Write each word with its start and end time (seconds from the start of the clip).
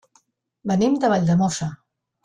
Venim 0.71 0.97
de 1.05 1.13
Valldemossa. 1.15 1.73